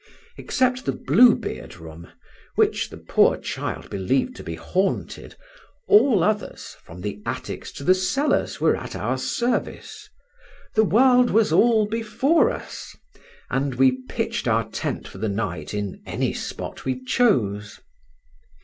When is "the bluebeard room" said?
0.85-2.07